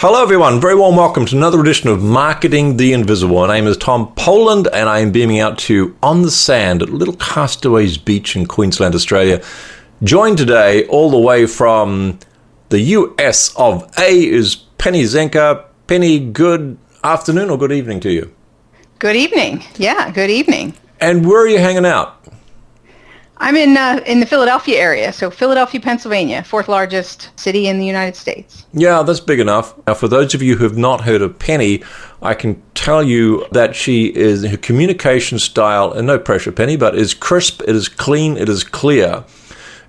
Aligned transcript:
Hello, 0.00 0.22
everyone. 0.22 0.60
Very 0.60 0.74
warm 0.74 0.94
welcome 0.94 1.24
to 1.24 1.34
another 1.34 1.58
edition 1.58 1.88
of 1.88 2.02
Marketing 2.02 2.76
the 2.76 2.92
Invisible. 2.92 3.46
My 3.46 3.54
name 3.56 3.66
is 3.66 3.78
Tom 3.78 4.12
Poland, 4.14 4.68
and 4.70 4.90
I 4.90 4.98
am 4.98 5.10
beaming 5.10 5.40
out 5.40 5.56
to 5.60 5.74
you 5.74 5.96
on 6.02 6.20
the 6.20 6.30
sand 6.30 6.82
at 6.82 6.90
Little 6.90 7.16
Castaways 7.16 7.96
Beach 7.96 8.36
in 8.36 8.44
Queensland, 8.44 8.94
Australia. 8.94 9.42
Joined 10.02 10.36
today, 10.36 10.86
all 10.88 11.10
the 11.10 11.18
way 11.18 11.46
from 11.46 12.18
the 12.68 12.80
US 12.80 13.56
of 13.56 13.90
A, 13.98 14.22
is 14.22 14.56
Penny 14.76 15.04
Zenker. 15.04 15.64
Penny, 15.86 16.18
good 16.20 16.76
afternoon 17.02 17.48
or 17.48 17.56
good 17.56 17.72
evening 17.72 18.00
to 18.00 18.10
you? 18.10 18.34
Good 18.98 19.16
evening. 19.16 19.64
Yeah, 19.78 20.10
good 20.10 20.28
evening. 20.28 20.74
And 21.00 21.26
where 21.26 21.40
are 21.40 21.48
you 21.48 21.58
hanging 21.58 21.86
out? 21.86 22.15
I'm 23.38 23.56
in 23.56 23.76
uh, 23.76 24.00
in 24.06 24.20
the 24.20 24.26
Philadelphia 24.26 24.78
area, 24.78 25.12
so 25.12 25.30
Philadelphia, 25.30 25.80
Pennsylvania, 25.80 26.42
fourth 26.42 26.68
largest 26.68 27.30
city 27.38 27.66
in 27.66 27.78
the 27.78 27.84
United 27.84 28.16
States. 28.16 28.64
Yeah, 28.72 29.02
that's 29.02 29.20
big 29.20 29.40
enough. 29.40 29.74
Now, 29.86 29.94
for 29.94 30.08
those 30.08 30.34
of 30.34 30.42
you 30.42 30.56
who 30.56 30.64
have 30.64 30.76
not 30.78 31.02
heard 31.02 31.22
of 31.22 31.38
Penny, 31.38 31.82
I 32.22 32.34
can 32.34 32.62
tell 32.74 33.02
you 33.02 33.46
that 33.52 33.76
she 33.76 34.06
is 34.06 34.44
her 34.44 34.56
communication 34.56 35.38
style, 35.38 35.92
and 35.92 36.06
no 36.06 36.18
pressure, 36.18 36.52
Penny, 36.52 36.76
but 36.76 36.94
is 36.94 37.14
crisp, 37.14 37.62
it 37.62 37.76
is 37.76 37.88
clean, 37.88 38.36
it 38.36 38.48
is 38.48 38.64
clear, 38.64 39.24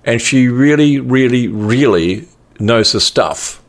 and 0.04 0.20
she 0.20 0.48
really, 0.48 0.98
really, 1.00 1.48
really 1.48 2.28
knows 2.58 2.92
her 2.92 3.00
stuff. 3.00 3.62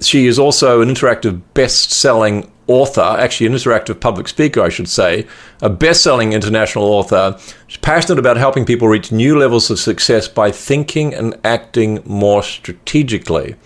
She 0.00 0.26
is 0.26 0.38
also 0.38 0.80
an 0.80 0.88
interactive 0.88 1.40
best-selling 1.54 2.51
author, 2.66 3.00
actually 3.00 3.46
an 3.46 3.52
interactive 3.54 4.00
public 4.00 4.28
speaker, 4.28 4.62
I 4.62 4.68
should 4.68 4.88
say, 4.88 5.26
a 5.60 5.68
best-selling 5.70 6.32
international 6.32 6.84
author. 6.84 7.38
Passionate 7.80 8.18
about 8.18 8.36
helping 8.36 8.64
people 8.64 8.88
reach 8.88 9.10
new 9.10 9.38
levels 9.38 9.70
of 9.70 9.78
success 9.78 10.28
by 10.28 10.50
thinking 10.50 11.14
and 11.14 11.38
acting 11.44 12.02
more 12.04 12.42
strategically. 12.42 13.56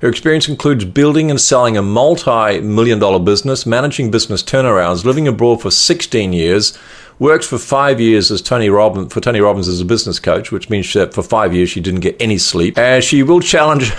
Her 0.00 0.08
experience 0.08 0.48
includes 0.48 0.84
building 0.84 1.30
and 1.30 1.40
selling 1.40 1.76
a 1.76 1.82
multi-million 1.82 2.98
dollar 2.98 3.20
business, 3.20 3.64
managing 3.64 4.10
business 4.10 4.42
turnarounds, 4.42 5.04
living 5.04 5.28
abroad 5.28 5.62
for 5.62 5.70
16 5.70 6.32
years, 6.32 6.76
works 7.20 7.46
for 7.46 7.56
five 7.56 8.00
years 8.00 8.32
as 8.32 8.42
Tony 8.42 8.68
Robbins 8.68 9.12
for 9.12 9.20
Tony 9.20 9.40
Robbins 9.40 9.68
as 9.68 9.80
a 9.80 9.84
business 9.84 10.18
coach, 10.18 10.50
which 10.50 10.68
means 10.68 10.92
that 10.94 11.14
for 11.14 11.22
five 11.22 11.54
years 11.54 11.70
she 11.70 11.80
didn't 11.80 12.00
get 12.00 12.20
any 12.20 12.36
sleep. 12.36 12.76
And 12.76 13.04
she 13.04 13.22
will 13.22 13.38
challenge 13.38 13.92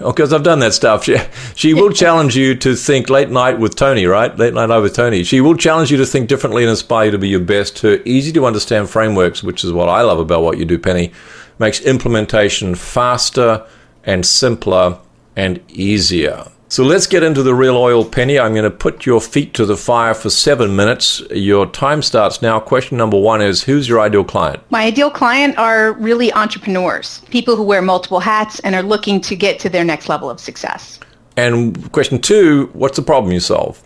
Oh, 0.00 0.12
because 0.12 0.32
I've 0.32 0.44
done 0.44 0.60
that 0.60 0.74
stuff. 0.74 1.04
She, 1.04 1.16
she 1.56 1.74
will 1.74 1.90
challenge 1.90 2.36
you 2.36 2.54
to 2.56 2.76
think 2.76 3.10
late 3.10 3.30
night 3.30 3.58
with 3.58 3.74
Tony, 3.74 4.06
right? 4.06 4.36
Late 4.36 4.54
night 4.54 4.70
over 4.70 4.82
with 4.82 4.94
Tony. 4.94 5.24
She 5.24 5.40
will 5.40 5.56
challenge 5.56 5.90
you 5.90 5.96
to 5.96 6.06
think 6.06 6.28
differently 6.28 6.62
and 6.62 6.70
inspire 6.70 7.06
you 7.06 7.10
to 7.12 7.18
be 7.18 7.28
your 7.28 7.40
best. 7.40 7.80
Her 7.80 7.98
easy 8.04 8.30
to 8.32 8.46
understand 8.46 8.88
frameworks, 8.90 9.42
which 9.42 9.64
is 9.64 9.72
what 9.72 9.88
I 9.88 10.02
love 10.02 10.20
about 10.20 10.42
what 10.42 10.58
you 10.58 10.64
do, 10.64 10.78
Penny, 10.78 11.12
makes 11.58 11.80
implementation 11.80 12.76
faster 12.76 13.66
and 14.04 14.24
simpler 14.24 15.00
and 15.34 15.60
easier. 15.68 16.46
So 16.70 16.84
let's 16.84 17.06
get 17.06 17.22
into 17.22 17.42
the 17.42 17.54
real 17.54 17.78
oil, 17.78 18.04
Penny. 18.04 18.38
I'm 18.38 18.52
going 18.52 18.64
to 18.64 18.70
put 18.70 19.06
your 19.06 19.22
feet 19.22 19.54
to 19.54 19.64
the 19.64 19.76
fire 19.76 20.12
for 20.12 20.28
seven 20.28 20.76
minutes. 20.76 21.22
Your 21.30 21.64
time 21.64 22.02
starts 22.02 22.42
now. 22.42 22.60
Question 22.60 22.98
number 22.98 23.18
one 23.18 23.40
is 23.40 23.62
Who's 23.62 23.88
your 23.88 24.00
ideal 24.00 24.22
client? 24.22 24.62
My 24.68 24.84
ideal 24.84 25.10
client 25.10 25.56
are 25.56 25.94
really 25.94 26.30
entrepreneurs, 26.34 27.22
people 27.30 27.56
who 27.56 27.62
wear 27.62 27.80
multiple 27.80 28.20
hats 28.20 28.60
and 28.60 28.74
are 28.74 28.82
looking 28.82 29.18
to 29.22 29.34
get 29.34 29.58
to 29.60 29.70
their 29.70 29.82
next 29.82 30.10
level 30.10 30.28
of 30.28 30.40
success. 30.40 31.00
And 31.38 31.90
question 31.92 32.20
two 32.20 32.68
What's 32.74 32.96
the 32.96 33.02
problem 33.02 33.32
you 33.32 33.40
solve? 33.40 33.82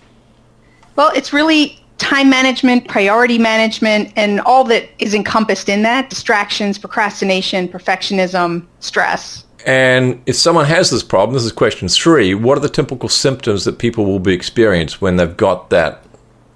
Well, 0.96 1.12
it's 1.14 1.32
really 1.32 1.78
time 1.98 2.28
management, 2.28 2.88
priority 2.88 3.38
management, 3.38 4.12
and 4.16 4.40
all 4.40 4.64
that 4.64 4.88
is 4.98 5.14
encompassed 5.14 5.68
in 5.68 5.82
that 5.82 6.10
distractions, 6.10 6.78
procrastination, 6.78 7.68
perfectionism, 7.68 8.66
stress. 8.80 9.46
And 9.66 10.20
if 10.26 10.36
someone 10.36 10.66
has 10.66 10.90
this 10.90 11.02
problem, 11.02 11.34
this 11.34 11.44
is 11.44 11.52
question 11.52 11.88
three, 11.88 12.34
what 12.34 12.58
are 12.58 12.60
the 12.60 12.68
typical 12.68 13.08
symptoms 13.08 13.64
that 13.64 13.78
people 13.78 14.04
will 14.04 14.18
be 14.18 14.34
experienced 14.34 15.00
when 15.00 15.16
they've 15.16 15.36
got 15.36 15.70
that 15.70 16.04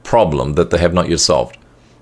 problem 0.02 0.54
that 0.54 0.70
they 0.70 0.78
have 0.78 0.94
not 0.94 1.08
yet 1.08 1.20
solved? 1.20 1.58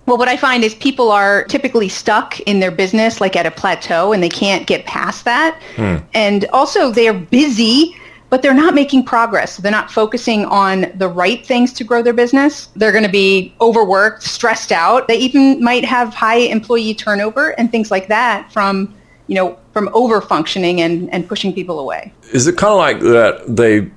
Well, 0.07 0.19
what 0.19 0.29
I 0.29 0.37
find 0.37 0.63
is 0.65 0.75
people 0.75 1.11
are 1.11 1.45
typically 1.45 1.89
stuck 1.89 2.39
in 2.41 2.61
their 2.61 2.71
business, 2.71 3.21
like 3.21 3.37
at 3.37 3.47
a 3.47 3.51
plateau, 3.51 4.13
and 4.13 4.23
they 4.23 4.29
can't 4.29 4.67
get 4.67 4.85
past 4.85 5.25
that. 5.25 5.61
Hmm. 5.77 5.97
And 6.13 6.45
also, 6.53 6.91
they're 6.91 7.15
busy, 7.15 7.97
but 8.29 8.43
they're 8.43 8.53
not 8.53 8.75
making 8.75 9.05
progress. 9.05 9.57
They're 9.57 9.73
not 9.73 9.91
focusing 9.91 10.45
on 10.47 10.93
the 10.97 11.09
right 11.09 11.45
things 11.47 11.73
to 11.75 11.85
grow 11.85 12.03
their 12.03 12.13
business. 12.13 12.67
They're 12.77 12.93
going 12.93 13.05
to 13.05 13.11
be 13.11 13.55
overworked, 13.63 14.23
stressed 14.23 14.73
out. 14.73 15.09
They 15.09 15.17
even 15.17 15.63
might 15.65 15.87
have 15.87 16.13
high 16.13 16.39
employee 16.39 16.95
turnover 16.95 17.59
and 17.59 17.71
things 17.71 17.91
like 17.91 18.09
that 18.09 18.53
from 18.53 18.95
you 19.27 19.35
know, 19.35 19.59
from 19.73 19.89
over 19.93 20.21
functioning 20.21 20.81
and, 20.81 21.13
and 21.13 21.29
pushing 21.29 21.53
people 21.53 21.81
away. 21.81 22.13
Is 22.33 22.47
it 22.47 22.57
kind 22.57 22.73
of 22.73 22.79
like 22.79 23.01
that 23.01 23.57
they 23.57 23.91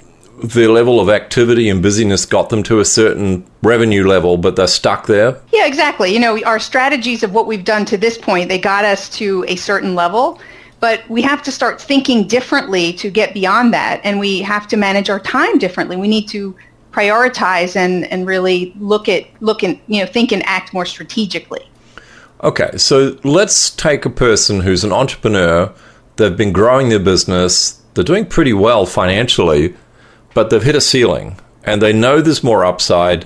the 0.43 0.67
level 0.67 0.99
of 0.99 1.09
activity 1.09 1.67
and 1.67 1.81
busyness 1.81 2.25
got 2.25 2.49
them 2.49 2.61
to 2.63 2.79
a 2.79 2.85
certain 2.85 3.43
revenue 3.63 4.05
level, 4.05 4.37
but 4.37 4.55
they're 4.55 4.67
stuck 4.67 5.07
there? 5.07 5.39
Yeah, 5.51 5.65
exactly. 5.65 6.13
You 6.13 6.19
know, 6.19 6.39
our 6.43 6.59
strategies 6.59 7.23
of 7.23 7.33
what 7.33 7.47
we've 7.47 7.63
done 7.63 7.85
to 7.85 7.97
this 7.97 8.17
point, 8.17 8.47
they 8.49 8.59
got 8.59 8.85
us 8.85 9.09
to 9.17 9.43
a 9.47 9.55
certain 9.55 9.95
level, 9.95 10.39
but 10.79 11.07
we 11.09 11.23
have 11.23 11.41
to 11.43 11.51
start 11.51 11.81
thinking 11.81 12.27
differently 12.27 12.93
to 12.93 13.09
get 13.09 13.33
beyond 13.33 13.73
that, 13.73 13.99
and 14.03 14.19
we 14.19 14.41
have 14.41 14.67
to 14.67 14.77
manage 14.77 15.09
our 15.09 15.19
time 15.19 15.57
differently. 15.57 15.97
We 15.97 16.07
need 16.07 16.27
to 16.29 16.55
prioritize 16.91 17.75
and, 17.75 18.05
and 18.11 18.27
really 18.27 18.73
look 18.79 19.09
at 19.09 19.25
look 19.39 19.63
and 19.63 19.79
you 19.87 20.01
know 20.01 20.07
think 20.07 20.31
and 20.31 20.43
act 20.45 20.73
more 20.73 20.85
strategically. 20.85 21.67
Okay, 22.43 22.77
so 22.77 23.17
let's 23.23 23.71
take 23.71 24.05
a 24.05 24.11
person 24.11 24.61
who's 24.61 24.83
an 24.83 24.91
entrepreneur. 24.91 25.73
They've 26.17 26.37
been 26.37 26.53
growing 26.53 26.89
their 26.89 26.99
business. 26.99 27.81
They're 27.93 28.03
doing 28.03 28.27
pretty 28.27 28.53
well 28.53 28.85
financially, 28.85 29.75
but 30.35 30.49
they've 30.49 30.61
hit 30.61 30.75
a 30.75 30.81
ceiling 30.81 31.39
and 31.63 31.81
they 31.81 31.93
know 31.93 32.21
there's 32.21 32.43
more 32.43 32.63
upside. 32.63 33.25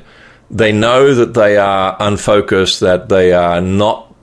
They 0.49 0.71
know 0.71 1.13
that 1.13 1.33
they 1.33 1.57
are 1.57 1.97
unfocused, 1.99 2.79
that 2.79 3.09
they 3.09 3.33
are 3.33 3.59
not 3.59 4.13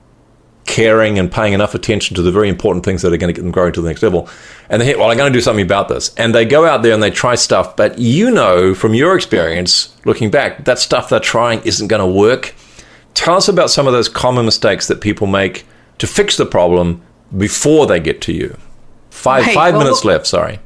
caring 0.65 1.19
and 1.19 1.31
paying 1.31 1.53
enough 1.53 1.75
attention 1.75 2.15
to 2.17 2.23
the 2.23 2.33
very 2.33 2.49
important 2.49 2.85
things 2.85 3.03
that 3.03 3.13
are 3.13 3.17
going 3.19 3.33
to 3.33 3.39
get 3.39 3.43
them 3.43 3.51
growing 3.51 3.73
to 3.75 3.83
the 3.83 3.89
next 3.89 4.03
level. 4.03 4.29
And 4.71 4.81
they 4.81 4.87
hit, 4.87 4.99
well, 4.99 5.11
I'm 5.11 5.19
going 5.19 5.33
to 5.33 5.37
do 5.39 5.43
something 5.43 5.65
about 5.65 5.89
this. 5.89 6.15
And 6.17 6.35
they 6.35 6.47
go 6.47 6.65
out 6.65 6.83
there 6.83 6.95
and 6.95 7.03
they 7.03 7.11
try 7.11 7.35
stuff, 7.35 7.77
but 7.77 7.99
you 7.99 8.31
know 8.31 8.75
from 8.75 8.95
your 8.95 9.17
experience, 9.17 9.95
looking 10.07 10.31
back, 10.31 10.65
that 10.65 10.79
stuff 10.79 11.11
they're 11.11 11.21
trying 11.21 11.61
isn't 11.63 11.89
going 11.89 12.01
to 12.01 12.19
work 12.19 12.55
Tell 13.19 13.35
us 13.35 13.49
about 13.49 13.69
some 13.69 13.89
of 13.89 13.93
those 13.93 14.09
common 14.09 14.45
mistakes 14.45 14.87
that 14.87 15.01
people 15.01 15.27
make 15.27 15.67
to 15.99 16.07
fix 16.07 16.37
the 16.37 16.47
problem 16.47 17.03
before 17.37 17.85
they 17.85 17.99
get 17.99 18.21
to 18.23 18.33
you. 18.33 18.57
Five 19.11 19.45
right. 19.45 19.55
five 19.57 19.75
well, 19.75 19.83
minutes 19.83 20.05
left. 20.05 20.25
Sorry. 20.25 20.61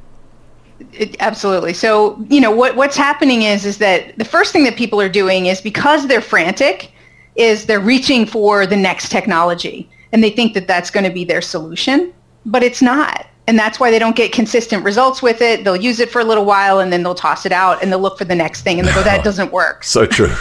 It, 0.92 1.16
absolutely. 1.20 1.72
So 1.72 2.22
you 2.28 2.42
know 2.42 2.50
what 2.50 2.76
what's 2.76 2.94
happening 2.94 3.40
is 3.40 3.64
is 3.64 3.78
that 3.78 4.18
the 4.18 4.26
first 4.26 4.52
thing 4.52 4.64
that 4.64 4.76
people 4.76 5.00
are 5.00 5.08
doing 5.08 5.46
is 5.46 5.62
because 5.62 6.08
they're 6.08 6.20
frantic, 6.20 6.92
is 7.36 7.64
they're 7.64 7.80
reaching 7.80 8.26
for 8.26 8.66
the 8.66 8.76
next 8.76 9.08
technology 9.10 9.88
and 10.12 10.22
they 10.22 10.28
think 10.28 10.52
that 10.52 10.68
that's 10.68 10.90
going 10.90 11.04
to 11.04 11.10
be 11.10 11.24
their 11.24 11.40
solution, 11.40 12.12
but 12.44 12.62
it's 12.62 12.82
not. 12.82 13.28
And 13.46 13.58
that's 13.58 13.80
why 13.80 13.90
they 13.90 13.98
don't 13.98 14.14
get 14.14 14.30
consistent 14.30 14.84
results 14.84 15.22
with 15.22 15.40
it. 15.40 15.64
They'll 15.64 15.74
use 15.74 16.00
it 16.00 16.10
for 16.10 16.20
a 16.20 16.24
little 16.24 16.44
while 16.44 16.80
and 16.80 16.92
then 16.92 17.02
they'll 17.02 17.14
toss 17.14 17.46
it 17.46 17.52
out 17.52 17.82
and 17.82 17.90
they'll 17.90 17.98
look 17.98 18.18
for 18.18 18.26
the 18.26 18.34
next 18.34 18.60
thing 18.60 18.78
and 18.78 18.86
they 18.86 18.92
go, 18.92 19.02
that 19.02 19.24
doesn't 19.30 19.52
work. 19.52 19.84
so 19.84 20.04
true 20.04 20.36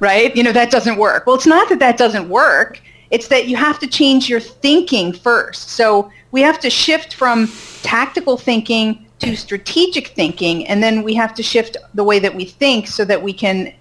right? 0.00 0.34
You 0.36 0.42
know, 0.42 0.52
that 0.52 0.70
doesn't 0.70 0.96
work. 0.96 1.26
Well, 1.26 1.36
it's 1.36 1.46
not 1.46 1.68
that 1.68 1.78
that 1.78 1.96
doesn't 1.96 2.28
work. 2.28 2.80
It's 3.10 3.28
that 3.28 3.46
you 3.46 3.56
have 3.56 3.78
to 3.80 3.86
change 3.86 4.28
your 4.28 4.40
thinking 4.40 5.12
first. 5.12 5.70
So 5.70 6.10
we 6.32 6.42
have 6.42 6.58
to 6.60 6.70
shift 6.70 7.14
from 7.14 7.50
tactical 7.82 8.36
thinking 8.36 9.06
to 9.20 9.36
strategic 9.36 10.08
thinking, 10.08 10.66
and 10.66 10.82
then 10.82 11.02
we 11.02 11.14
have 11.14 11.34
to 11.34 11.42
shift 11.42 11.76
the 11.94 12.04
way 12.04 12.18
that 12.18 12.34
we 12.34 12.44
think 12.44 12.86
so 12.86 13.04
that 13.04 13.22
we 13.22 13.32
can 13.32 13.72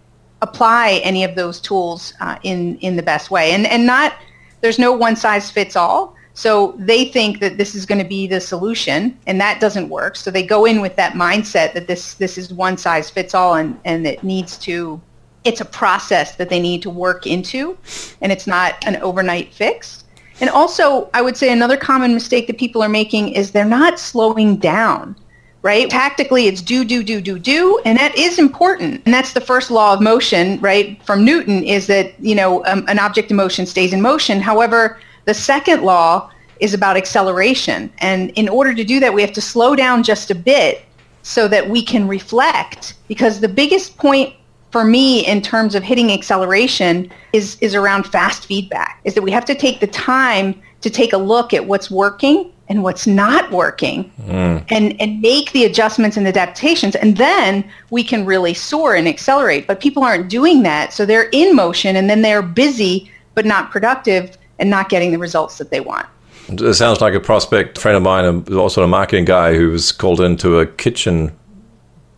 apply 0.42 1.02
any 1.04 1.24
of 1.24 1.36
those 1.36 1.60
tools 1.60 2.14
uh, 2.22 2.38
in 2.44 2.78
in 2.80 2.96
the 2.96 3.04
best 3.04 3.32
way. 3.32 3.52
And 3.52 3.66
and 3.68 3.86
not 3.86 4.14
there's 4.62 4.80
no 4.80 4.92
one 4.92 5.16
size 5.16 5.52
fits 5.52 5.76
all. 5.76 6.16
So 6.34 6.76
they 6.78 7.06
think 7.06 7.40
that 7.40 7.58
this 7.58 7.76
is 7.76 7.86
going 7.86 8.02
to 8.02 8.08
be 8.08 8.28
the 8.28 8.42
solution, 8.42 9.18
and 9.26 9.40
that 9.40 9.62
doesn't 9.62 9.88
work. 9.88 10.18
So 10.18 10.32
they 10.32 10.46
go 10.46 10.66
in 10.66 10.82
with 10.82 10.96
that 10.98 11.14
mindset 11.14 11.74
that 11.74 11.88
this 11.88 12.16
this 12.16 12.38
is 12.38 12.54
one 12.54 12.78
size 12.78 13.10
fits 13.10 13.34
all, 13.34 13.56
and 13.56 13.80
and 13.86 14.06
it 14.06 14.24
needs 14.24 14.58
to 14.60 15.02
it's 15.46 15.62
a 15.62 15.66
process 15.66 16.36
that 16.36 16.50
they 16.50 16.60
need 16.60 16.82
to 16.82 16.90
work 16.90 17.26
into 17.26 17.78
and 18.22 18.32
it's 18.32 18.48
not 18.48 18.76
an 18.86 18.98
overnight 18.98 19.54
fix. 19.54 20.04
And 20.42 20.50
also, 20.50 21.10
I 21.14 21.22
would 21.22 21.38
say 21.38 21.54
another 21.54 21.78
common 21.78 22.14
mistake 22.14 22.48
that 22.48 22.58
people 22.58 22.84
are 22.84 22.90
making 22.90 23.30
is 23.30 23.52
they're 23.52 23.64
not 23.64 24.00
slowing 24.00 24.58
down, 24.58 25.16
right? 25.62 25.90
Tactically, 25.90 26.48
it's 26.48 26.62
do, 26.62 26.84
do, 26.84 27.04
do, 27.04 27.22
do, 27.22 27.40
do, 27.40 27.80
and 27.86 27.98
that 27.98 28.18
is 28.18 28.38
important. 28.38 29.02
And 29.06 29.14
that's 29.14 29.32
the 29.32 29.40
first 29.40 29.72
law 29.72 29.94
of 29.94 30.02
motion, 30.02 30.60
right, 30.60 31.02
from 31.04 31.24
Newton 31.24 31.64
is 31.64 31.88
that, 31.88 32.20
you 32.20 32.36
know, 32.36 32.66
um, 32.66 32.84
an 32.90 33.00
object 33.00 33.32
in 33.32 33.38
motion 33.38 33.66
stays 33.66 33.94
in 33.94 34.02
motion. 34.02 34.42
However, 34.42 35.00
the 35.24 35.34
second 35.34 35.84
law 35.84 36.30
is 36.60 36.74
about 36.74 36.98
acceleration. 36.98 37.92
And 38.00 38.32
in 38.32 38.50
order 38.50 38.74
to 38.74 38.84
do 38.84 39.00
that, 39.00 39.14
we 39.14 39.22
have 39.22 39.34
to 39.34 39.42
slow 39.42 39.76
down 39.76 40.04
just 40.04 40.32
a 40.32 40.36
bit 40.36 40.84
so 41.24 41.48
that 41.48 41.70
we 41.70 41.82
can 41.82 42.08
reflect 42.08 42.96
because 43.08 43.40
the 43.40 43.48
biggest 43.48 43.98
point 43.98 44.34
for 44.76 44.84
me 44.84 45.26
in 45.26 45.42
terms 45.42 45.74
of 45.74 45.84
hitting 45.84 46.12
acceleration 46.12 47.10
is 47.32 47.58
is 47.62 47.74
around 47.74 48.04
fast 48.06 48.46
feedback 48.46 49.00
is 49.06 49.14
that 49.14 49.22
we 49.22 49.32
have 49.32 49.46
to 49.46 49.56
take 49.56 49.80
the 49.80 49.88
time 49.88 50.62
to 50.82 50.90
take 50.90 51.14
a 51.14 51.18
look 51.18 51.54
at 51.54 51.66
what's 51.66 51.90
working 51.90 52.52
and 52.68 52.84
what's 52.84 53.08
not 53.08 53.50
working 53.52 54.12
mm. 54.24 54.62
and, 54.68 55.02
and 55.02 55.22
make 55.22 55.54
the 55.54 55.64
adjustments 55.64 56.18
and 56.18 56.28
adaptations 56.28 56.94
and 56.94 57.16
then 57.16 57.64
we 57.90 58.04
can 58.04 58.26
really 58.26 58.54
soar 58.54 58.96
and 58.96 59.08
accelerate. 59.08 59.66
But 59.66 59.80
people 59.80 60.04
aren't 60.04 60.30
doing 60.30 60.64
that 60.64 60.92
so 60.92 61.06
they're 61.06 61.30
in 61.32 61.56
motion 61.56 61.96
and 61.96 62.10
then 62.10 62.22
they're 62.22 62.42
busy 62.42 63.10
but 63.34 63.46
not 63.46 63.72
productive 63.72 64.38
and 64.60 64.70
not 64.70 64.90
getting 64.90 65.12
the 65.12 65.18
results 65.18 65.58
that 65.58 65.72
they 65.72 65.80
want. 65.80 66.06
It 66.50 66.74
sounds 66.74 67.00
like 67.00 67.14
a 67.14 67.22
prospect 67.22 67.78
friend 67.78 67.96
of 67.96 68.04
mine 68.04 68.54
also 68.54 68.84
a 68.84 68.88
marketing 68.88 69.24
guy 69.24 69.56
who 69.56 69.70
was 69.70 69.94
called 69.94 70.20
into 70.20 70.60
a 70.60 70.66
kitchen 70.66 71.34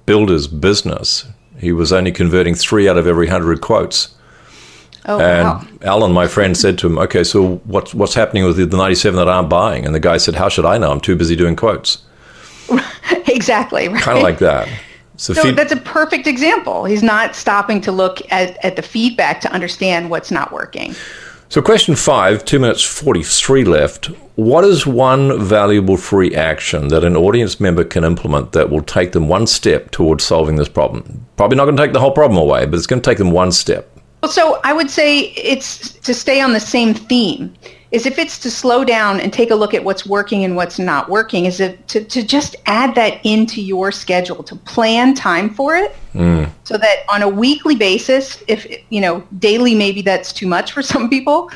builder's 0.07 0.47
business 0.47 1.23
he 1.59 1.71
was 1.71 1.91
only 1.91 2.11
converting 2.11 2.55
three 2.55 2.87
out 2.87 2.97
of 2.97 3.07
every 3.07 3.27
hundred 3.27 3.61
quotes 3.61 4.15
Oh, 5.07 5.19
and 5.21 5.47
wow. 5.47 5.65
Alan, 5.83 6.11
my 6.11 6.27
friend, 6.27 6.55
said 6.57 6.77
to 6.79 6.87
him, 6.87 6.97
"Okay, 6.99 7.23
so 7.23 7.57
what's 7.63 7.93
what's 7.93 8.13
happening 8.13 8.43
with 8.43 8.57
the 8.57 8.77
97 8.77 9.17
that 9.17 9.29
aren't 9.29 9.49
buying?" 9.49 9.85
And 9.85 9.95
the 9.95 10.01
guy 10.01 10.17
said, 10.17 10.35
"How 10.35 10.49
should 10.49 10.65
I 10.65 10.77
know? 10.77 10.91
I'm 10.91 10.99
too 10.99 11.15
busy 11.15 11.35
doing 11.35 11.55
quotes." 11.55 11.99
exactly. 13.27 13.87
Right? 13.87 14.01
Kind 14.01 14.17
of 14.17 14.23
like 14.23 14.39
that. 14.39 14.67
So, 15.15 15.33
so 15.33 15.43
feed- 15.43 15.55
that's 15.55 15.71
a 15.71 15.77
perfect 15.77 16.27
example. 16.27 16.83
He's 16.83 17.03
not 17.03 17.35
stopping 17.35 17.79
to 17.81 17.91
look 17.91 18.21
at, 18.31 18.63
at 18.63 18.75
the 18.75 18.81
feedback 18.81 19.39
to 19.41 19.51
understand 19.51 20.09
what's 20.09 20.29
not 20.29 20.51
working. 20.51 20.93
So, 21.49 21.61
question 21.61 21.95
five, 21.95 22.43
two 22.43 22.59
minutes 22.59 22.83
43 22.83 23.63
left. 23.63 24.07
What 24.35 24.65
is 24.65 24.85
one 24.85 25.39
valuable 25.39 25.95
free 25.95 26.35
action 26.35 26.89
that 26.89 27.05
an 27.05 27.15
audience 27.15 27.61
member 27.61 27.85
can 27.85 28.03
implement 28.03 28.51
that 28.51 28.69
will 28.69 28.81
take 28.81 29.13
them 29.13 29.29
one 29.29 29.47
step 29.47 29.91
towards 29.91 30.25
solving 30.25 30.57
this 30.57 30.67
problem? 30.67 31.25
Probably 31.37 31.55
not 31.55 31.63
going 31.63 31.77
to 31.77 31.83
take 31.83 31.93
the 31.93 32.01
whole 32.01 32.11
problem 32.11 32.37
away, 32.37 32.65
but 32.65 32.77
it's 32.77 32.85
going 32.85 33.01
to 33.01 33.09
take 33.09 33.17
them 33.17 33.31
one 33.31 33.53
step. 33.53 33.89
So 34.29 34.59
I 34.65 34.73
would 34.73 34.91
say 34.91 35.21
it's 35.21 35.93
to 35.99 36.13
stay 36.13 36.41
on 36.41 36.51
the 36.51 36.59
same 36.59 36.93
theme. 36.93 37.53
Is 37.91 38.05
if 38.05 38.19
it's 38.19 38.37
to 38.39 38.51
slow 38.51 38.83
down 38.83 39.21
and 39.21 39.31
take 39.31 39.49
a 39.49 39.55
look 39.55 39.73
at 39.73 39.83
what's 39.83 40.05
working 40.05 40.43
and 40.43 40.55
what's 40.55 40.77
not 40.77 41.09
working, 41.09 41.45
is 41.45 41.59
it 41.61 41.87
to, 41.87 42.03
to 42.03 42.21
just 42.21 42.55
add 42.65 42.95
that 42.95 43.25
into 43.25 43.61
your 43.61 43.93
schedule, 43.93 44.43
to 44.43 44.55
plan 44.55 45.13
time 45.13 45.49
for 45.49 45.75
it, 45.75 45.95
mm. 46.13 46.49
so 46.65 46.77
that 46.77 47.05
on 47.09 47.21
a 47.21 47.29
weekly 47.29 47.75
basis, 47.75 48.43
if 48.47 48.67
you 48.89 48.99
know 48.99 49.23
daily 49.39 49.73
maybe 49.73 50.01
that's 50.01 50.33
too 50.33 50.47
much 50.47 50.73
for 50.73 50.81
some 50.93 51.09
people, 51.09 51.49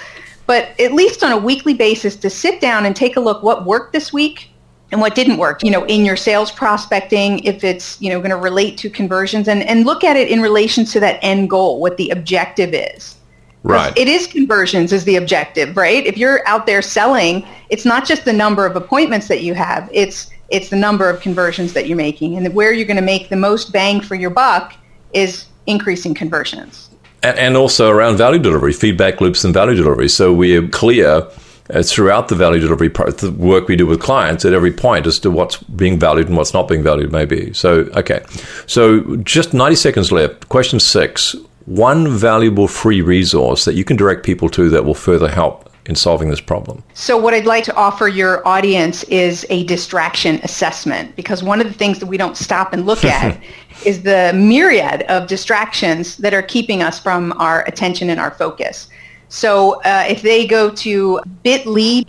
but 0.48 0.70
at 0.80 0.94
least 0.94 1.24
on 1.24 1.32
a 1.32 1.38
weekly 1.38 1.74
basis 1.74 2.16
to 2.16 2.30
sit 2.30 2.62
down 2.62 2.86
and 2.86 2.96
take 2.96 3.18
a 3.18 3.20
look 3.20 3.44
what 3.44 3.66
worked 3.66 3.92
this 3.92 4.14
week, 4.14 4.52
and 4.92 5.00
what 5.00 5.16
didn't 5.16 5.38
work, 5.38 5.64
you 5.64 5.72
know, 5.72 5.86
in 5.86 6.04
your 6.06 6.18
sales 6.18 6.52
prospecting, 6.52 7.40
if 7.40 7.64
it's, 7.64 8.00
you 8.02 8.10
know, 8.10 8.20
going 8.20 8.32
to 8.32 8.38
relate 8.38 8.78
to 8.80 8.90
conversions 8.90 9.48
and, 9.48 9.64
and 9.64 9.86
look 9.86 10.04
at 10.04 10.18
it 10.18 10.30
in 10.30 10.42
relation 10.42 10.86
to 10.86 11.00
that 11.00 11.18
end 11.22 11.50
goal, 11.50 11.80
what 11.80 11.98
the 11.98 12.10
objective 12.10 12.74
is. 12.74 13.16
Right. 13.64 13.96
It 13.98 14.08
is 14.08 14.26
conversions 14.26 14.92
is 14.92 15.06
the 15.06 15.18
objective, 15.18 15.78
right? 15.78 16.06
If 16.06 16.18
you're 16.18 16.46
out 16.48 16.66
there 16.66 16.82
selling, 16.82 17.48
it's 17.70 17.86
not 17.86 18.06
just 18.06 18.26
the 18.26 18.34
number 18.34 18.66
of 18.66 18.76
appointments 18.76 19.28
that 19.28 19.44
you 19.44 19.54
have, 19.54 19.90
it's 19.94 20.32
it's 20.50 20.70
the 20.70 20.76
number 20.76 21.10
of 21.10 21.22
conversions 21.22 21.74
that 21.74 21.88
you're 21.88 21.98
making. 21.98 22.36
And 22.36 22.54
where 22.54 22.74
you're 22.74 22.86
going 22.86 22.98
to 22.98 23.04
make 23.04 23.30
the 23.30 23.38
most 23.38 23.72
bang 23.72 24.02
for 24.02 24.16
your 24.16 24.30
buck 24.30 24.74
is 25.14 25.46
increasing 25.66 26.14
conversions. 26.14 26.90
And, 27.24 27.38
and 27.38 27.58
also 27.58 27.90
around 27.90 28.18
value 28.18 28.40
delivery, 28.40 28.74
feedback 28.74 29.22
loops 29.22 29.44
and 29.44 29.54
value 29.54 29.76
delivery. 29.76 30.10
So 30.10 30.34
we're 30.34 30.68
clear 30.68 31.26
uh, 31.70 31.84
throughout 31.84 32.28
the 32.28 32.36
value 32.36 32.60
delivery 32.60 32.90
part, 32.90 33.20
the 33.20 33.32
work 33.32 33.70
we 33.70 33.78
do 33.78 33.86
with 33.86 34.02
clients 34.02 34.44
at 34.44 34.52
every 34.52 34.74
point 34.74 35.08
as 35.08 35.20
to 35.20 35.32
what's 35.32 35.58
being 35.58 35.98
valued 35.98 36.28
and 36.28 36.36
what's 36.36 36.54
not 36.54 36.68
being 36.68 36.84
valued, 36.84 37.12
maybe. 37.12 37.54
So, 37.54 37.90
okay. 37.96 38.24
So, 38.68 39.16
just 39.18 39.54
90 39.54 39.76
seconds 39.76 40.12
left. 40.12 40.50
Question 40.50 40.80
six 40.82 41.36
one 41.66 42.08
valuable 42.08 42.68
free 42.68 43.02
resource 43.02 43.66
that 43.66 43.76
you 43.76 43.84
can 43.84 43.98
direct 43.98 44.24
people 44.24 44.50
to 44.50 44.70
that 44.70 44.86
will 44.86 44.96
further 44.96 45.30
help 45.30 45.70
in 45.86 45.96
solving 45.96 46.30
this 46.30 46.42
problem? 46.42 46.84
So, 46.94 47.18
what 47.18 47.34
I'd 47.34 47.46
like 47.46 47.64
to 47.66 47.76
offer 47.76 48.08
your 48.08 48.48
audience 48.48 49.04
is 49.06 49.46
a 49.50 49.64
distraction 49.66 50.40
assessment 50.44 51.16
because 51.16 51.44
one 51.44 51.60
of 51.62 51.68
the 51.68 51.74
things 51.74 52.00
that 52.00 52.06
we 52.06 52.18
don't 52.18 52.38
stop 52.38 52.74
and 52.74 52.86
look 52.86 53.04
at 53.04 53.40
is 53.86 54.04
the 54.04 54.32
myriad 54.36 55.04
of 55.04 55.28
distractions 55.28 56.18
that 56.18 56.34
are 56.34 56.44
keeping 56.44 56.84
us 56.84 57.00
from 57.00 57.34
our 57.34 57.64
attention 57.68 58.10
and 58.10 58.20
our 58.20 58.32
focus. 58.32 58.88
So 59.30 59.82
uh, 59.84 60.06
if 60.10 60.22
they 60.22 60.46
go 60.46 60.70
to 60.72 61.22
bit.ly, 61.44 62.04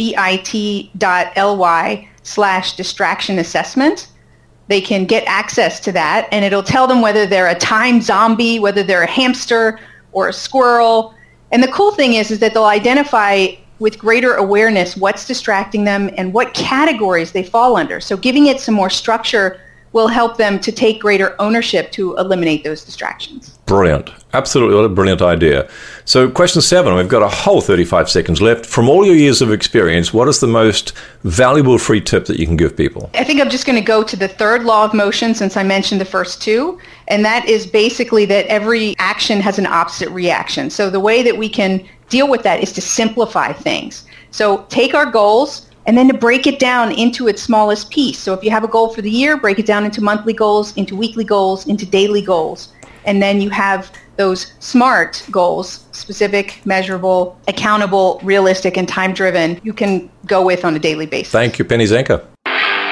bit.ly 0.98 2.08
slash 2.24 2.76
distraction 2.76 3.38
assessment, 3.38 4.08
they 4.72 4.80
can 4.80 5.04
get 5.04 5.22
access 5.26 5.78
to 5.80 5.92
that 5.92 6.26
and 6.32 6.46
it'll 6.46 6.62
tell 6.62 6.86
them 6.86 7.02
whether 7.02 7.26
they're 7.26 7.48
a 7.48 7.54
time 7.54 8.00
zombie, 8.00 8.58
whether 8.58 8.82
they're 8.82 9.02
a 9.02 9.10
hamster 9.10 9.78
or 10.12 10.28
a 10.28 10.32
squirrel. 10.32 11.14
And 11.50 11.62
the 11.62 11.68
cool 11.68 11.92
thing 11.92 12.14
is, 12.14 12.30
is 12.30 12.38
that 12.38 12.54
they'll 12.54 12.64
identify 12.64 13.48
with 13.80 13.98
greater 13.98 14.34
awareness 14.34 14.96
what's 14.96 15.26
distracting 15.26 15.84
them 15.84 16.08
and 16.16 16.32
what 16.32 16.54
categories 16.54 17.32
they 17.32 17.42
fall 17.42 17.76
under. 17.76 18.00
So 18.00 18.16
giving 18.16 18.46
it 18.46 18.60
some 18.60 18.74
more 18.74 18.88
structure 18.88 19.60
will 19.92 20.08
help 20.08 20.36
them 20.36 20.58
to 20.60 20.72
take 20.72 21.00
greater 21.00 21.34
ownership 21.38 21.92
to 21.92 22.16
eliminate 22.16 22.64
those 22.64 22.84
distractions. 22.84 23.58
Brilliant. 23.66 24.10
Absolutely. 24.34 24.74
What 24.74 24.84
a 24.84 24.88
brilliant 24.88 25.22
idea. 25.22 25.68
So, 26.04 26.30
question 26.30 26.62
seven, 26.62 26.94
we've 26.94 27.08
got 27.08 27.22
a 27.22 27.28
whole 27.28 27.60
35 27.60 28.10
seconds 28.10 28.40
left. 28.40 28.66
From 28.66 28.88
all 28.88 29.04
your 29.04 29.14
years 29.14 29.42
of 29.42 29.52
experience, 29.52 30.12
what 30.12 30.28
is 30.28 30.40
the 30.40 30.46
most 30.46 30.92
valuable 31.24 31.78
free 31.78 32.00
tip 32.00 32.24
that 32.26 32.38
you 32.38 32.46
can 32.46 32.56
give 32.56 32.76
people? 32.76 33.10
I 33.14 33.24
think 33.24 33.40
I'm 33.40 33.50
just 33.50 33.66
going 33.66 33.78
to 33.78 33.84
go 33.84 34.02
to 34.02 34.16
the 34.16 34.28
third 34.28 34.64
law 34.64 34.84
of 34.84 34.94
motion 34.94 35.34
since 35.34 35.56
I 35.56 35.62
mentioned 35.62 36.00
the 36.00 36.06
first 36.06 36.42
two. 36.42 36.78
And 37.08 37.24
that 37.24 37.46
is 37.46 37.66
basically 37.66 38.24
that 38.26 38.46
every 38.46 38.94
action 38.98 39.40
has 39.40 39.58
an 39.58 39.66
opposite 39.66 40.08
reaction. 40.10 40.70
So, 40.70 40.90
the 40.90 41.00
way 41.00 41.22
that 41.22 41.36
we 41.36 41.48
can 41.48 41.86
deal 42.08 42.28
with 42.28 42.42
that 42.42 42.62
is 42.62 42.72
to 42.72 42.80
simplify 42.80 43.52
things. 43.52 44.06
So, 44.30 44.64
take 44.70 44.94
our 44.94 45.06
goals 45.06 45.66
and 45.86 45.96
then 45.96 46.08
to 46.08 46.14
break 46.14 46.46
it 46.46 46.58
down 46.58 46.92
into 46.92 47.28
its 47.28 47.42
smallest 47.42 47.90
piece. 47.90 48.18
So 48.18 48.34
if 48.34 48.44
you 48.44 48.50
have 48.50 48.64
a 48.64 48.68
goal 48.68 48.88
for 48.88 49.02
the 49.02 49.10
year, 49.10 49.36
break 49.36 49.58
it 49.58 49.66
down 49.66 49.84
into 49.84 50.00
monthly 50.00 50.32
goals, 50.32 50.76
into 50.76 50.96
weekly 50.96 51.24
goals, 51.24 51.66
into 51.66 51.86
daily 51.86 52.22
goals. 52.22 52.72
And 53.04 53.20
then 53.20 53.40
you 53.40 53.50
have 53.50 53.90
those 54.16 54.52
SMART 54.60 55.24
goals, 55.30 55.86
specific, 55.92 56.60
measurable, 56.64 57.38
accountable, 57.48 58.20
realistic, 58.22 58.76
and 58.76 58.88
time-driven, 58.88 59.60
you 59.64 59.72
can 59.72 60.10
go 60.26 60.44
with 60.44 60.64
on 60.64 60.76
a 60.76 60.78
daily 60.78 61.06
basis. 61.06 61.32
Thank 61.32 61.58
you, 61.58 61.64
Penny 61.64 61.84
Zenker. 61.84 62.24